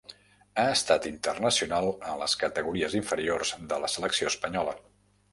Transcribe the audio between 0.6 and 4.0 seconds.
Ha estat internacional en les categories inferiors de la